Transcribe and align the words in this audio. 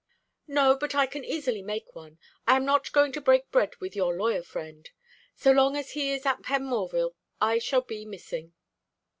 "No, 0.47 0.75
but 0.75 0.95
I 0.95 1.05
can 1.05 1.23
easily 1.23 1.61
make 1.61 1.93
one. 1.95 2.17
I 2.47 2.55
am 2.55 2.65
not 2.65 2.91
going 2.91 3.11
to 3.11 3.21
break 3.21 3.51
bread 3.51 3.75
with 3.75 3.95
your 3.95 4.15
lawyer 4.17 4.41
friend. 4.41 4.89
So 5.35 5.51
long 5.51 5.77
as 5.77 5.91
he 5.91 6.11
is 6.11 6.25
at 6.25 6.41
Penmorval 6.41 7.13
I 7.39 7.59
shall 7.59 7.81
be 7.81 8.03
missing." 8.03 8.51